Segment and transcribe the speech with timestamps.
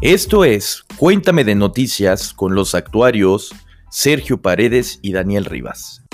[0.00, 3.52] Esto es Cuéntame de Noticias con los actuarios
[3.90, 6.04] Sergio Paredes y Daniel Rivas.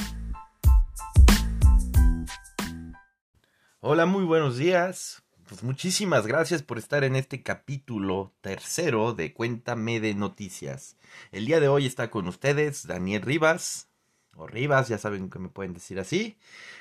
[3.80, 5.22] Hola, muy buenos días.
[5.46, 10.96] Pues muchísimas gracias por estar en este capítulo tercero de Cuéntame de Noticias.
[11.30, 13.90] El día de hoy está con ustedes Daniel Rivas,
[14.34, 16.38] o Rivas, ya saben que me pueden decir así.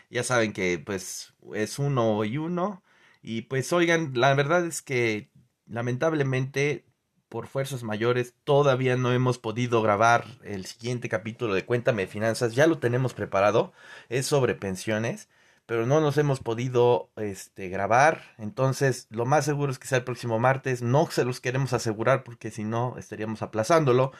[0.09, 2.81] Ya saben que pues es uno y uno.
[3.21, 5.29] Y pues oigan, la verdad es que
[5.67, 6.85] lamentablemente
[7.33, 12.53] por fuerzas mayores todavía no hemos podido grabar el siguiente capítulo de Cuéntame Finanzas.
[12.53, 13.73] Ya lo tenemos preparado.
[14.07, 15.29] Es sobre pensiones.
[15.65, 18.21] Pero no nos hemos podido este, grabar.
[18.37, 20.83] Entonces, lo más seguro es que sea el próximo martes.
[20.83, 24.11] No se los queremos asegurar porque si no estaríamos aplazándolo.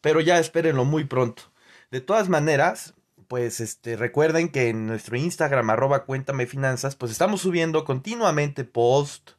[0.00, 1.42] Pero ya espérenlo muy pronto.
[1.90, 2.94] De todas maneras,
[3.28, 9.32] pues este, recuerden que en nuestro Instagram, arroba cuéntame finanzas, pues estamos subiendo continuamente post,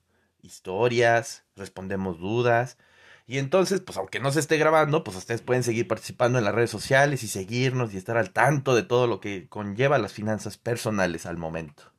[0.43, 2.77] historias, respondemos dudas.
[3.25, 6.53] Y entonces, pues aunque no se esté grabando, pues ustedes pueden seguir participando en las
[6.53, 10.57] redes sociales y seguirnos y estar al tanto de todo lo que conlleva las finanzas
[10.57, 11.93] personales al momento.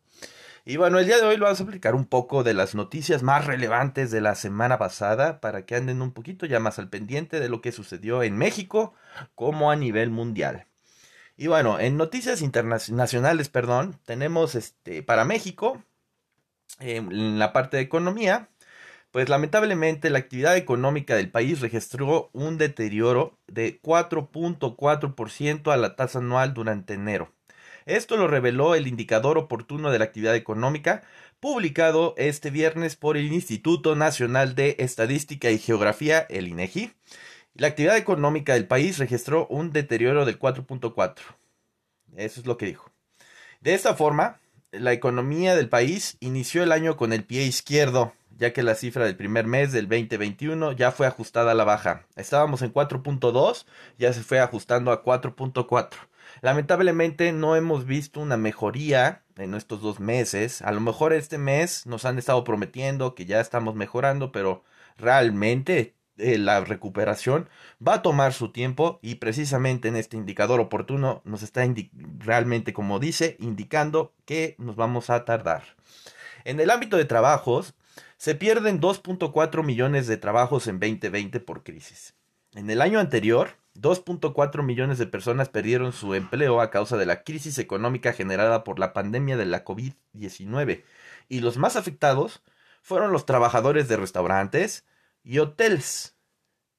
[0.66, 3.46] Y bueno, el día de hoy vamos a explicar un poco de las noticias más
[3.46, 7.50] relevantes de la semana pasada para que anden un poquito ya más al pendiente de
[7.50, 8.94] lo que sucedió en México
[9.34, 10.66] como a nivel mundial.
[11.36, 15.82] Y bueno, en noticias internacionales, perdón, tenemos este para México
[16.80, 18.48] en la parte de economía
[19.14, 26.18] pues lamentablemente la actividad económica del país registró un deterioro de 4.4% a la tasa
[26.18, 27.32] anual durante enero.
[27.86, 31.04] Esto lo reveló el indicador oportuno de la actividad económica,
[31.38, 36.90] publicado este viernes por el Instituto Nacional de Estadística y Geografía, el INEGI.
[37.54, 41.14] La actividad económica del país registró un deterioro del 4.4.
[42.16, 42.90] Eso es lo que dijo.
[43.60, 44.40] De esta forma,
[44.72, 49.04] la economía del país inició el año con el pie izquierdo, ya que la cifra
[49.04, 52.06] del primer mes del 2021 ya fue ajustada a la baja.
[52.16, 53.66] Estábamos en 4.2,
[53.98, 55.88] ya se fue ajustando a 4.4.
[56.40, 60.62] Lamentablemente no hemos visto una mejoría en estos dos meses.
[60.62, 64.64] A lo mejor este mes nos han estado prometiendo que ya estamos mejorando, pero
[64.96, 67.48] realmente eh, la recuperación
[67.86, 71.62] va a tomar su tiempo y precisamente en este indicador oportuno nos está
[72.18, 75.62] realmente, como dice, indicando que nos vamos a tardar.
[76.44, 77.74] En el ámbito de trabajos,
[78.16, 82.14] se pierden 2.4 millones de trabajos en 2020 por crisis.
[82.54, 87.24] En el año anterior, 2.4 millones de personas perdieron su empleo a causa de la
[87.24, 90.84] crisis económica generada por la pandemia de la COVID-19
[91.28, 92.42] y los más afectados
[92.82, 94.84] fueron los trabajadores de restaurantes
[95.24, 96.14] y hoteles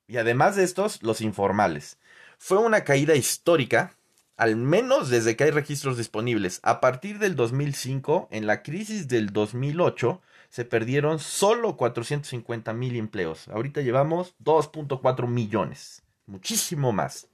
[0.08, 1.98] y además de estos los informales.
[2.38, 3.94] Fue una caída histórica,
[4.38, 6.60] al menos desde que hay registros disponibles.
[6.64, 10.22] A partir del 2005, en la crisis del 2008,
[10.56, 13.50] se perdieron solo 450 mil empleos.
[13.50, 17.28] Ahorita llevamos 2.4 millones, muchísimo más.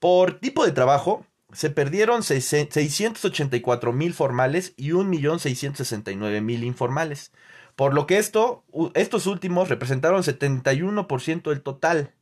[0.00, 7.30] Por tipo de trabajo, se perdieron 684 mil formales y 1.669.000 informales.
[7.76, 12.14] Por lo que esto, estos últimos representaron 71% del total.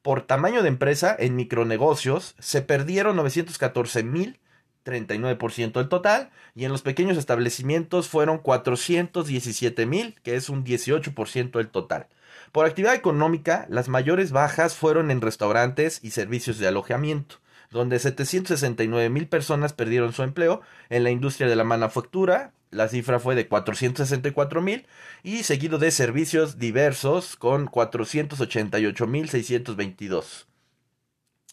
[0.00, 4.40] Por tamaño de empresa, en micronegocios, se perdieron 914 mil
[4.86, 11.50] 39% del total, y en los pequeños establecimientos fueron 417 mil, que es un 18%
[11.50, 12.06] del total.
[12.52, 17.36] Por actividad económica, las mayores bajas fueron en restaurantes y servicios de alojamiento,
[17.70, 23.18] donde 769 mil personas perdieron su empleo, en la industria de la manufactura, la cifra
[23.18, 24.86] fue de 464 mil,
[25.22, 30.46] y seguido de servicios diversos con 488 mil 622.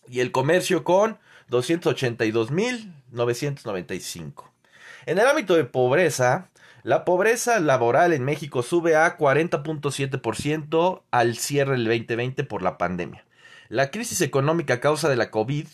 [0.07, 1.17] Y el comercio con
[3.13, 4.45] 282.995.
[5.05, 6.49] En el ámbito de pobreza,
[6.83, 13.25] la pobreza laboral en México sube a 40.7% al cierre del 2020 por la pandemia.
[13.69, 15.67] La crisis económica a causa de la COVID,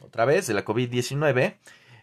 [0.00, 1.56] otra vez, de la COVID-19,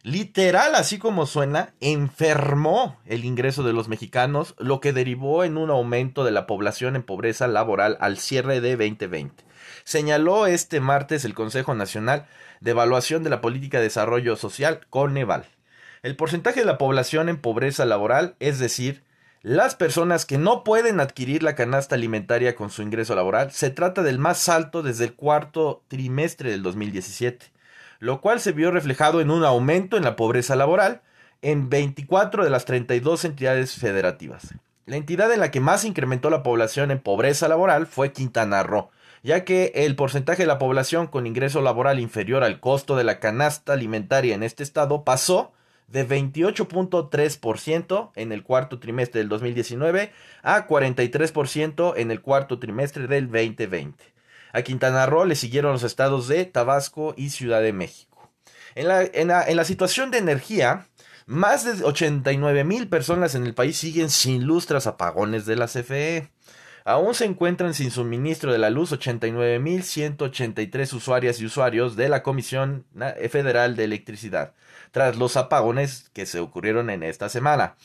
[0.03, 5.69] literal, así como suena, enfermó el ingreso de los mexicanos, lo que derivó en un
[5.69, 9.43] aumento de la población en pobreza laboral al cierre de 2020.
[9.83, 12.27] Señaló este martes el Consejo Nacional
[12.59, 15.45] de Evaluación de la Política de Desarrollo Social, Coneval.
[16.03, 19.03] El porcentaje de la población en pobreza laboral, es decir,
[19.43, 24.03] las personas que no pueden adquirir la canasta alimentaria con su ingreso laboral, se trata
[24.03, 27.47] del más alto desde el cuarto trimestre del 2017,
[27.99, 31.01] lo cual se vio reflejado en un aumento en la pobreza laboral
[31.41, 34.53] en 24 de las 32 entidades federativas.
[34.85, 38.91] La entidad en la que más incrementó la población en pobreza laboral fue Quintana Roo,
[39.23, 43.19] ya que el porcentaje de la población con ingreso laboral inferior al costo de la
[43.19, 45.53] canasta alimentaria en este estado pasó
[45.87, 53.25] de 28.3% en el cuarto trimestre del 2019 a 43% en el cuarto trimestre del
[53.25, 54.03] 2020.
[54.53, 58.29] A Quintana Roo le siguieron los estados de Tabasco y Ciudad de México.
[58.75, 60.87] En la, en la situación de energía,
[61.25, 65.67] más de 89 mil personas en el país siguen sin luz tras apagones de la
[65.67, 66.31] CFE.
[66.83, 72.85] Aún se encuentran sin suministro de la luz 89.183 usuarias y usuarios de la Comisión
[73.29, 74.53] Federal de Electricidad,
[74.91, 77.75] tras los apagones que se ocurrieron en esta semana.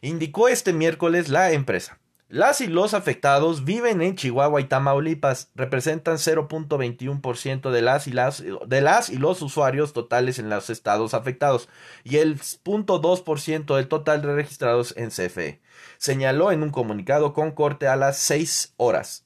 [0.00, 1.98] Indicó este miércoles la empresa.
[2.28, 8.42] Las y los afectados viven en Chihuahua y Tamaulipas, representan 0.21% de las, y las,
[8.66, 11.68] de las y los usuarios totales en los estados afectados
[12.02, 15.60] y el 0.2% del total de registrados en CFE,
[15.98, 19.24] señaló en un comunicado con corte a las 6 horas.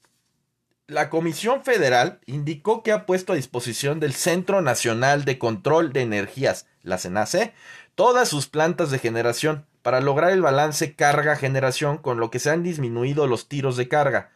[0.86, 6.02] La Comisión Federal indicó que ha puesto a disposición del Centro Nacional de Control de
[6.02, 7.54] Energías, la CENACE,
[7.94, 12.62] todas sus plantas de generación para lograr el balance carga-generación con lo que se han
[12.62, 14.30] disminuido los tiros de carga.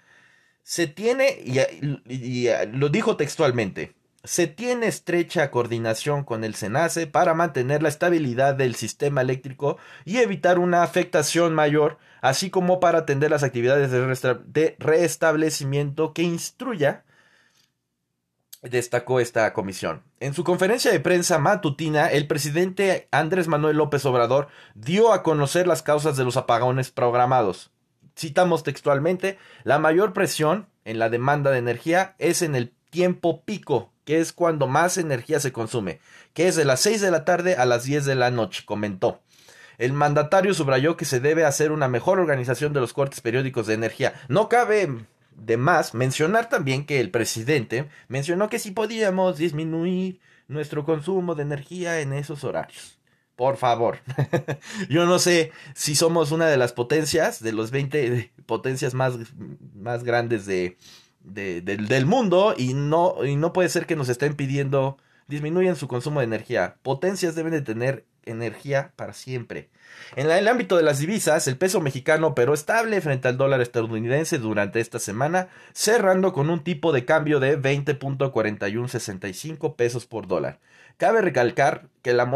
[0.63, 3.95] Se tiene, y, lo dijo textualmente,
[4.25, 9.77] se tiene estrecha coordinación con el SENACE para mantener la estabilidad del sistema eléctrico
[10.07, 17.05] y evitar una afectación mayor, así como para atender las actividades de restablecimiento que instruya
[18.71, 20.03] destacó esta comisión.
[20.21, 25.67] En su conferencia de prensa matutina, el presidente Andrés Manuel López Obrador dio a conocer
[25.67, 27.71] las causas de los apagones programados.
[28.17, 33.93] Citamos textualmente, la mayor presión en la demanda de energía es en el tiempo pico,
[34.05, 36.01] que es cuando más energía se consume,
[36.33, 39.21] que es de las 6 de la tarde a las 10 de la noche, comentó.
[39.79, 43.75] El mandatario subrayó que se debe hacer una mejor organización de los cortes periódicos de
[43.75, 44.15] energía.
[44.29, 44.89] No cabe
[45.37, 51.43] de más, mencionar también que el presidente mencionó que si podíamos disminuir nuestro consumo de
[51.43, 52.99] energía en esos horarios.
[53.37, 53.99] Por favor.
[54.89, 59.15] Yo no sé si somos una de las potencias, de los 20 potencias más,
[59.75, 60.77] más grandes de,
[61.25, 66.21] del, mundo y no, y no puede ser que nos estén pidiendo disminuyan su consumo
[66.21, 66.77] de energía.
[66.83, 69.71] Potencias deben de tener energía para siempre.
[70.17, 74.39] En el ámbito de las divisas, el peso mexicano operó estable frente al dólar estadounidense
[74.39, 80.61] durante esta semana, cerrando con un tipo de cambio de 20.4165 pesos por dólar.
[80.97, 82.31] Cabe recalcar que la,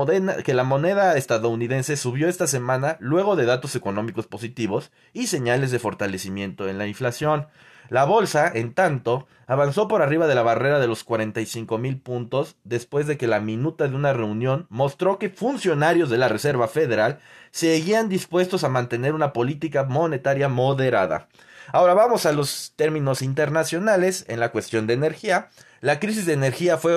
[0.44, 5.78] que la moneda estadounidense subió esta semana luego de datos económicos positivos y señales de
[5.78, 7.46] fortalecimiento en la inflación.
[7.88, 12.56] La bolsa, en tanto, avanzó por arriba de la barrera de los 45 mil puntos
[12.64, 17.20] después de que la minuta de una reunión mostró que funcionarios de la Reserva Federal
[17.50, 21.28] seguían dispuestos a mantener una política monetaria moderada.
[21.70, 25.50] Ahora vamos a los términos internacionales en la cuestión de energía.
[25.80, 26.96] La crisis de energía fue,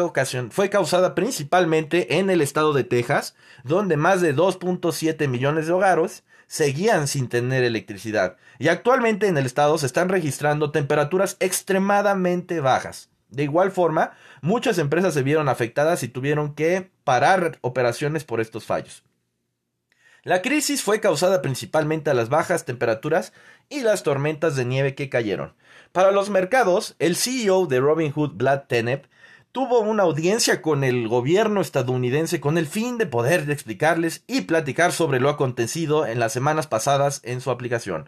[0.50, 6.24] fue causada principalmente en el estado de Texas, donde más de 2.7 millones de hogares
[6.48, 13.10] seguían sin tener electricidad y actualmente en el estado se están registrando temperaturas extremadamente bajas.
[13.30, 14.12] De igual forma,
[14.42, 19.04] muchas empresas se vieron afectadas y tuvieron que parar operaciones por estos fallos.
[20.24, 23.34] La crisis fue causada principalmente a las bajas temperaturas
[23.70, 25.56] y las tormentas de nieve que cayeron.
[25.94, 29.06] Para los mercados, el CEO de Robinhood, Vlad Tenep,
[29.52, 34.92] tuvo una audiencia con el gobierno estadounidense con el fin de poder explicarles y platicar
[34.92, 38.08] sobre lo acontecido en las semanas pasadas en su aplicación.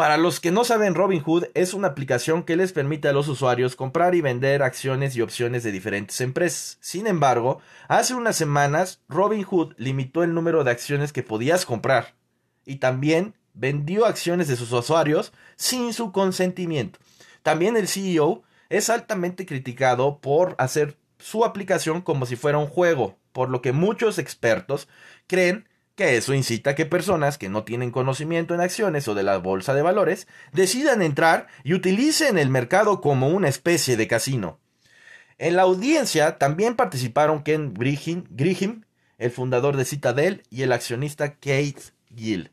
[0.00, 3.76] Para los que no saben, Robinhood es una aplicación que les permite a los usuarios
[3.76, 6.78] comprar y vender acciones y opciones de diferentes empresas.
[6.80, 12.14] Sin embargo, hace unas semanas Robinhood limitó el número de acciones que podías comprar
[12.64, 16.98] y también vendió acciones de sus usuarios sin su consentimiento.
[17.42, 23.18] También el CEO es altamente criticado por hacer su aplicación como si fuera un juego,
[23.32, 24.88] por lo que muchos expertos
[25.26, 25.68] creen
[26.00, 29.36] que eso incita a que personas que no tienen conocimiento en acciones o de la
[29.36, 34.58] bolsa de valores decidan entrar y utilicen el mercado como una especie de casino.
[35.36, 38.86] En la audiencia también participaron Ken Griham,
[39.18, 41.92] el fundador de Citadel, y el accionista Kate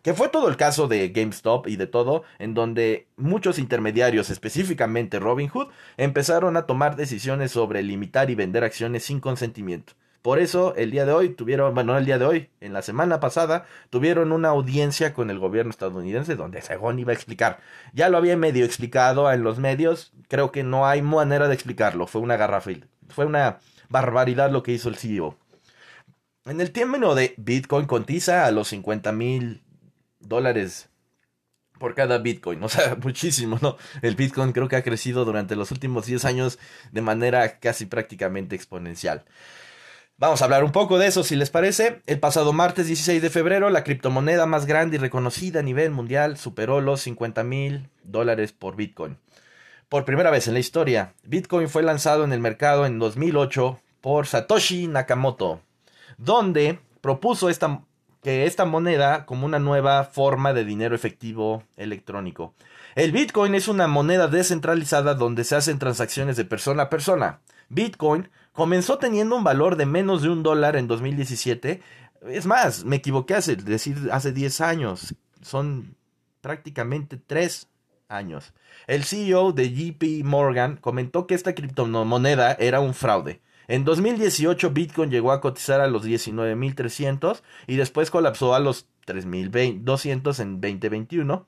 [0.04, 5.20] que fue todo el caso de GameStop y de todo, en donde muchos intermediarios, específicamente
[5.20, 9.94] Robinhood, empezaron a tomar decisiones sobre limitar y vender acciones sin consentimiento.
[10.21, 12.81] Por eso el día de hoy tuvieron, bueno, no el día de hoy, en la
[12.81, 17.59] semana pasada tuvieron una audiencia con el gobierno estadounidense donde según iba a explicar.
[17.93, 22.07] Ya lo había medio explicado en los medios, creo que no hay manera de explicarlo,
[22.07, 23.59] fue una garrafil, fue una
[23.89, 25.38] barbaridad lo que hizo el CEO.
[26.45, 29.63] En el término de Bitcoin contiza a los 50 mil
[30.19, 30.89] dólares
[31.77, 33.77] por cada Bitcoin, o sea, muchísimo, ¿no?
[34.01, 36.59] El Bitcoin creo que ha crecido durante los últimos 10 años
[36.91, 39.25] de manera casi prácticamente exponencial.
[40.19, 42.01] Vamos a hablar un poco de eso, si les parece.
[42.07, 46.38] El pasado martes 16 de febrero, la criptomoneda más grande y reconocida a nivel mundial
[46.38, 49.19] superó los 50 mil dólares por Bitcoin.
[49.89, 54.25] Por primera vez en la historia, Bitcoin fue lanzado en el mercado en 2008 por
[54.25, 55.62] Satoshi Nakamoto,
[56.17, 57.81] donde propuso esta,
[58.24, 62.55] que esta moneda como una nueva forma de dinero efectivo electrónico.
[62.95, 67.39] El Bitcoin es una moneda descentralizada donde se hacen transacciones de persona a persona.
[67.69, 71.79] Bitcoin comenzó teniendo un valor de menos de un dólar en 2017.
[72.27, 75.13] Es más, me equivoqué hace decir hace 10 años.
[75.43, 75.95] Son
[76.41, 77.67] prácticamente 3
[78.09, 78.55] años.
[78.87, 83.41] El CEO de JP Morgan comentó que esta criptomoneda era un fraude.
[83.67, 90.39] En 2018 Bitcoin llegó a cotizar a los 19.300 y después colapsó a los 3.200
[90.39, 91.45] en 2021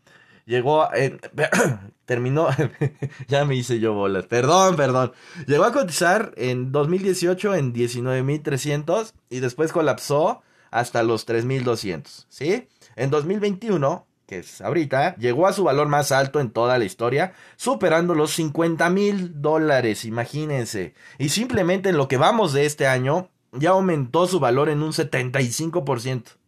[0.50, 1.22] llegó, en,
[2.06, 2.50] terminó,
[3.28, 5.14] ya me hice yo bolas, perdón, perdón,
[5.46, 10.42] llegó a cotizar en 2018 en 19.300 y después colapsó
[10.72, 12.68] hasta los 3.200, ¿sí?
[12.96, 17.34] En 2021, que es ahorita, llegó a su valor más alto en toda la historia,
[17.56, 20.96] superando los 50 mil dólares, imagínense.
[21.20, 24.94] Y simplemente en lo que vamos de este año, ya aumentó su valor en un
[24.94, 26.39] 75%.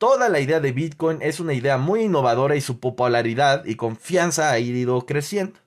[0.00, 4.50] Toda la idea de Bitcoin es una idea muy innovadora y su popularidad y confianza
[4.50, 5.60] ha ido creciendo.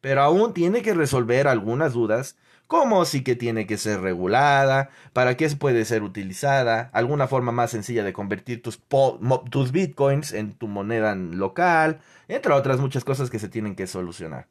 [0.00, 2.36] Pero aún tiene que resolver algunas dudas,
[2.68, 7.72] como si que tiene que ser regulada, para qué puede ser utilizada, alguna forma más
[7.72, 8.80] sencilla de convertir tus,
[9.50, 14.46] tus bitcoins en tu moneda local, entre otras muchas cosas que se tienen que solucionar.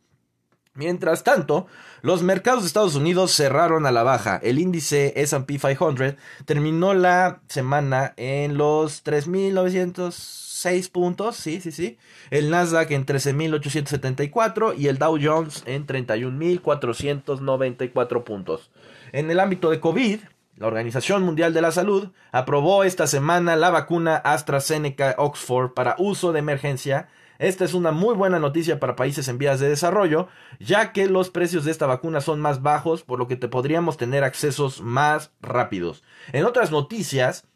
[0.75, 1.67] Mientras tanto,
[2.01, 4.39] los mercados de Estados Unidos cerraron a la baja.
[4.41, 11.97] El índice SP 500 terminó la semana en los 3.906 puntos, sí, sí, sí.
[12.29, 18.71] El Nasdaq en 13.874 y el Dow Jones en 31.494 puntos.
[19.11, 20.19] En el ámbito de COVID,
[20.55, 26.31] la Organización Mundial de la Salud aprobó esta semana la vacuna AstraZeneca Oxford para uso
[26.31, 27.07] de emergencia
[27.39, 30.27] esta es una muy buena noticia para países en vías de desarrollo,
[30.59, 33.95] ya que los precios de esta vacuna son más bajos, por lo que te podríamos
[33.95, 36.03] tener accesos más rápidos.
[36.33, 37.47] En otras noticias,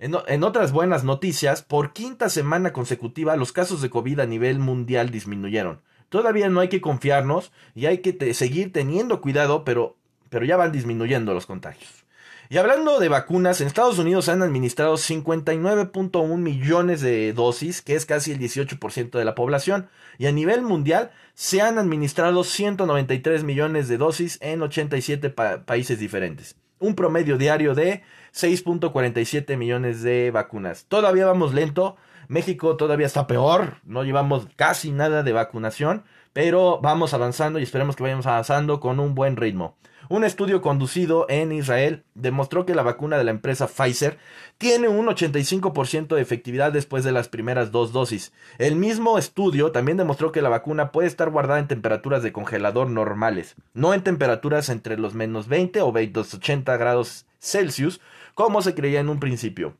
[0.00, 5.10] en, otras buenas noticias, por quinta semana consecutiva los casos de COVID a nivel mundial
[5.10, 5.82] disminuyeron.
[6.08, 9.96] Todavía no hay que confiarnos y hay que seguir teniendo cuidado, pero,
[10.30, 12.05] pero ya van disminuyendo los contagios.
[12.48, 18.06] Y hablando de vacunas, en Estados Unidos han administrado 59.1 millones de dosis, que es
[18.06, 23.88] casi el 18% de la población, y a nivel mundial se han administrado 193 millones
[23.88, 26.54] de dosis en 87 países diferentes.
[26.78, 30.84] Un promedio diario de 6.47 millones de vacunas.
[30.86, 31.96] Todavía vamos lento,
[32.28, 37.96] México todavía está peor, no llevamos casi nada de vacunación, pero vamos avanzando y esperemos
[37.96, 39.76] que vayamos avanzando con un buen ritmo.
[40.08, 44.18] Un estudio conducido en Israel demostró que la vacuna de la empresa Pfizer
[44.56, 48.32] tiene un 85% de efectividad después de las primeras dos dosis.
[48.58, 52.88] El mismo estudio también demostró que la vacuna puede estar guardada en temperaturas de congelador
[52.88, 58.00] normales, no en temperaturas entre los menos 20 o 80 grados Celsius,
[58.34, 59.76] como se creía en un principio.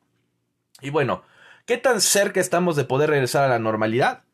[0.81, 1.23] Y bueno,
[1.67, 4.26] ¿qué tan cerca estamos de poder regresar a la normalidad?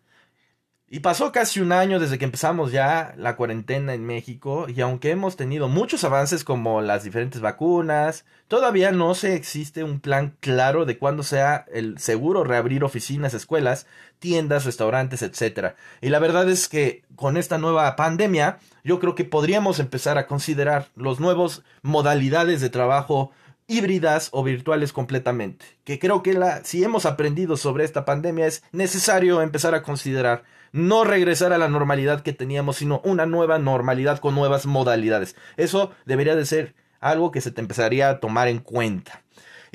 [0.94, 5.08] Y pasó casi un año desde que empezamos ya la cuarentena en México y aunque
[5.08, 10.84] hemos tenido muchos avances como las diferentes vacunas, todavía no se existe un plan claro
[10.84, 13.86] de cuándo sea el seguro reabrir oficinas, escuelas,
[14.18, 15.76] tiendas, restaurantes, etc.
[16.02, 20.26] Y la verdad es que con esta nueva pandemia yo creo que podríamos empezar a
[20.26, 23.30] considerar los nuevos modalidades de trabajo
[23.66, 25.64] híbridas o virtuales completamente.
[25.84, 30.44] Que creo que la, si hemos aprendido sobre esta pandemia es necesario empezar a considerar
[30.72, 35.36] no regresar a la normalidad que teníamos, sino una nueva normalidad con nuevas modalidades.
[35.56, 39.22] Eso debería de ser algo que se te empezaría a tomar en cuenta.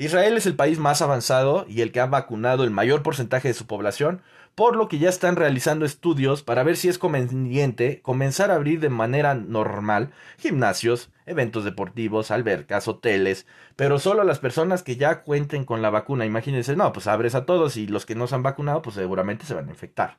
[0.00, 3.54] Israel es el país más avanzado y el que ha vacunado el mayor porcentaje de
[3.54, 4.22] su población,
[4.54, 8.78] por lo que ya están realizando estudios para ver si es conveniente comenzar a abrir
[8.78, 15.22] de manera normal gimnasios, eventos deportivos, albercas, hoteles, pero solo a las personas que ya
[15.22, 16.26] cuenten con la vacuna.
[16.26, 19.46] Imagínense, no, pues abres a todos y los que no se han vacunado, pues seguramente
[19.46, 20.18] se van a infectar.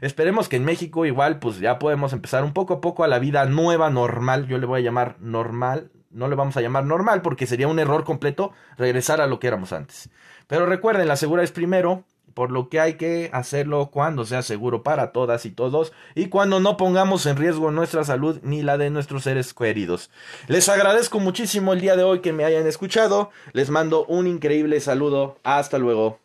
[0.00, 3.20] Esperemos que en México igual, pues ya podemos empezar un poco a poco a la
[3.20, 7.22] vida nueva, normal, yo le voy a llamar normal, no le vamos a llamar normal
[7.22, 10.10] porque sería un error completo regresar a lo que éramos antes.
[10.46, 14.82] Pero recuerden, la segura es primero, por lo que hay que hacerlo cuando sea seguro
[14.82, 18.90] para todas y todos y cuando no pongamos en riesgo nuestra salud ni la de
[18.90, 20.10] nuestros seres queridos.
[20.46, 24.80] Les agradezco muchísimo el día de hoy que me hayan escuchado, les mando un increíble
[24.80, 26.18] saludo, hasta luego.